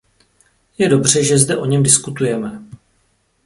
Je 0.79 0.89
dobře, 0.89 1.23
že 1.23 1.37
zde 1.37 1.57
o 1.57 1.65
něm 1.65 1.83
diskutujeme. 1.83 2.61